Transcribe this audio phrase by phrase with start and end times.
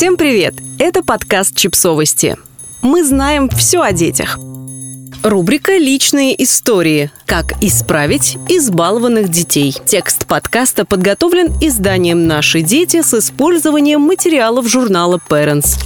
[0.00, 0.54] Всем привет!
[0.78, 2.38] Это подкаст «Чипсовости».
[2.80, 4.38] Мы знаем все о детях.
[5.22, 7.10] Рубрика «Личные истории.
[7.26, 9.76] Как исправить избалованных детей».
[9.84, 15.78] Текст подкаста подготовлен изданием «Наши дети» с использованием материалов журнала Parents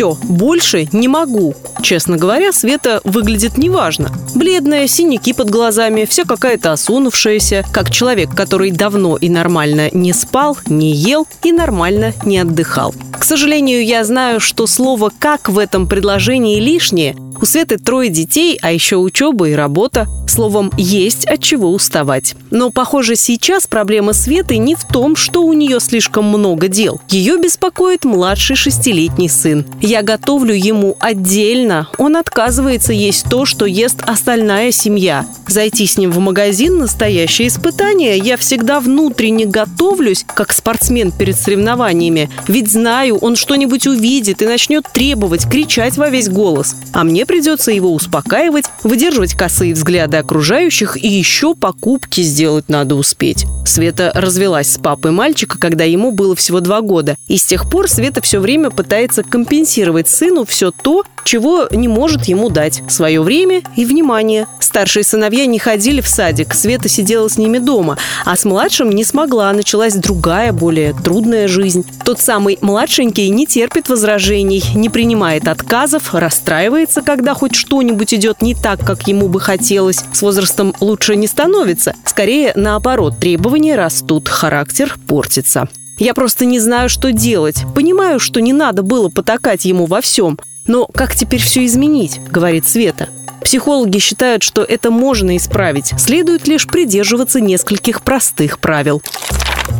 [0.00, 1.54] все, больше не могу.
[1.82, 4.10] Честно говоря, Света выглядит неважно.
[4.34, 10.56] Бледная, синяки под глазами, вся какая-то осунувшаяся, как человек, который давно и нормально не спал,
[10.64, 12.94] не ел и нормально не отдыхал.
[13.12, 17.14] К сожалению, я знаю, что слово «как» в этом предложении лишнее.
[17.42, 20.08] У Светы трое детей, а еще учеба и работа.
[20.28, 22.34] Словом, есть от чего уставать.
[22.50, 27.00] Но, похоже, сейчас проблема Светы не в том, что у нее слишком много дел.
[27.08, 29.64] Ее беспокоит младший шестилетний сын.
[29.90, 31.88] Я готовлю ему отдельно.
[31.98, 35.26] Он отказывается есть то, что ест остальная семья.
[35.48, 38.16] Зайти с ним в магазин– настоящее испытание.
[38.16, 42.30] Я всегда внутренне готовлюсь, как спортсмен перед соревнованиями.
[42.46, 46.76] Ведь знаю, он что-нибудь увидит и начнет требовать, кричать во весь голос.
[46.92, 53.44] А мне придется его успокаивать, выдерживать косые взгляды окружающих и еще покупки сделать надо успеть.
[53.66, 57.16] Света развелась с папой мальчика, когда ему было всего два года.
[57.26, 62.24] И с тех пор Света все время пытается компенсировать сыну все то, чего не может
[62.24, 64.46] ему дать– свое время и внимание.
[64.58, 69.04] Старшие сыновья не ходили в садик, Света сидела с ними дома, а с младшим не
[69.04, 71.86] смогла, началась другая, более трудная жизнь.
[72.04, 78.54] Тот самый младшенький не терпит возражений, не принимает отказов, расстраивается, когда хоть что-нибудь идет не
[78.54, 80.04] так, как ему бы хотелось.
[80.12, 81.94] С возрастом лучше не становится.
[82.04, 85.68] Скорее, наоборот, требования растут, характер портится.
[86.00, 87.62] Я просто не знаю, что делать.
[87.74, 90.38] Понимаю, что не надо было потакать ему во всем.
[90.66, 93.10] Но как теперь все изменить, говорит Света.
[93.44, 95.92] Психологи считают, что это можно исправить.
[95.98, 99.02] Следует лишь придерживаться нескольких простых правил.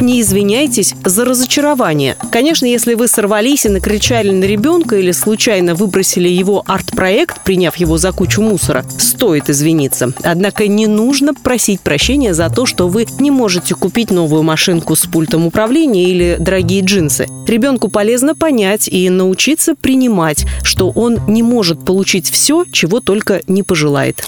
[0.00, 2.16] Не извиняйтесь за разочарование.
[2.30, 7.98] Конечно, если вы сорвались и накричали на ребенка или случайно выбросили его арт-проект, приняв его
[7.98, 10.12] за кучу мусора, стоит извиниться.
[10.22, 15.04] Однако не нужно просить прощения за то, что вы не можете купить новую машинку с
[15.06, 17.26] пультом управления или дорогие джинсы.
[17.46, 23.64] Ребенку полезно понять и научиться принимать, что он не может получить все, чего только не
[23.64, 24.22] пожелает.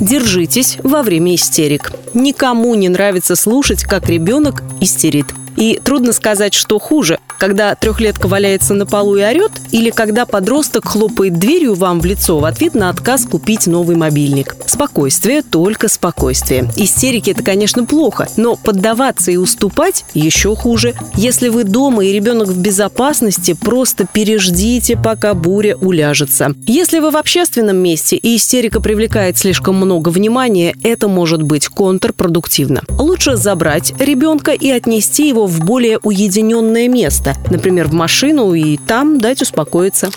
[0.00, 1.92] Держитесь во время истерик.
[2.14, 5.26] Никому не нравится слушать, как ребенок истерит.
[5.60, 10.86] И трудно сказать, что хуже когда трехлетка валяется на полу и орет, или когда подросток
[10.86, 14.54] хлопает дверью вам в лицо в ответ на отказ купить новый мобильник.
[14.66, 16.70] Спокойствие, только спокойствие.
[16.76, 20.94] Истерики– это, конечно, плохо, но поддаваться и уступать еще хуже.
[21.14, 26.54] Если вы дома и ребенок в безопасности, просто переждите, пока буря уляжется.
[26.66, 32.82] Если вы в общественном месте и истерика привлекает слишком много внимания, это может быть контрпродуктивно.
[32.90, 39.20] Лучше забрать ребенка и отнести его в более уединенное место, например, в машину, и там
[39.20, 40.10] дать успокоиться.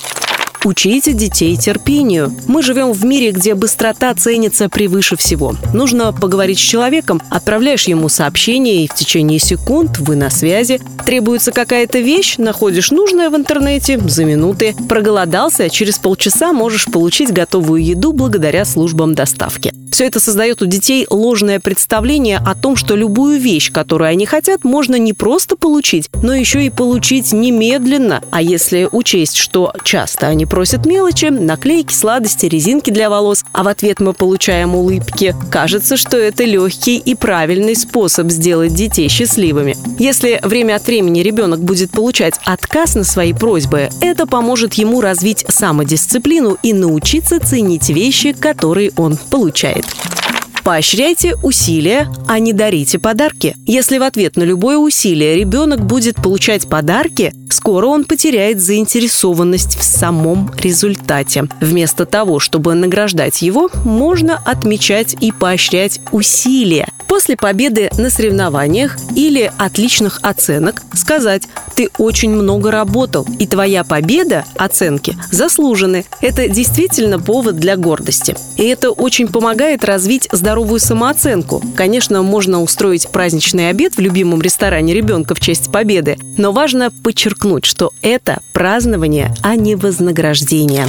[0.66, 2.34] Учите детей терпению.
[2.48, 5.56] Мы живем в мире, где быстрота ценится превыше всего.
[5.74, 10.80] Нужно поговорить с человеком, отправляешь ему сообщение, и в течение секунд вы на связи.
[11.06, 14.74] Требуется какая-то вещь, находишь нужное в интернете за минуты.
[14.88, 19.74] Проголодался, через полчаса можешь получить готовую еду благодаря службам доставки.
[19.94, 24.64] Все это создает у детей ложное представление о том, что любую вещь, которую они хотят,
[24.64, 28.24] можно не просто получить, но еще и получить немедленно.
[28.32, 33.68] А если учесть, что часто они просят мелочи, наклейки, сладости, резинки для волос, а в
[33.68, 39.78] ответ мы получаем улыбки, кажется, что это легкий и правильный способ сделать детей счастливыми.
[40.00, 45.46] Если время от времени ребенок будет получать отказ на свои просьбы, это поможет ему развить
[45.48, 49.83] самодисциплину и научиться ценить вещи, которые он получает.
[49.86, 50.23] Thank you.
[50.64, 53.54] Поощряйте усилия, а не дарите подарки.
[53.66, 59.84] Если в ответ на любое усилие ребенок будет получать подарки, скоро он потеряет заинтересованность в
[59.84, 61.50] самом результате.
[61.60, 66.88] Вместо того, чтобы награждать его, можно отмечать и поощрять усилия.
[67.08, 71.44] После победы на соревнованиях или отличных оценок сказать
[71.76, 76.06] «ты очень много работал, и твоя победа, оценки, заслужены».
[76.22, 78.36] Это действительно повод для гордости.
[78.58, 81.64] И это очень помогает развить здоровую самооценку.
[81.76, 87.66] Конечно, можно устроить праздничный обед в любимом ресторане ребенка в честь победы, но важно подчеркнуть,
[87.66, 90.86] что это празднование, а не вознаграждение.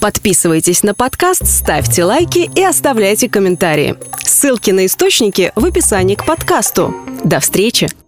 [0.00, 3.96] Подписывайтесь на подкаст, ставьте лайки и оставляйте комментарии.
[4.24, 6.94] Ссылки на источники в описании к подкасту.
[7.22, 8.05] До встречи!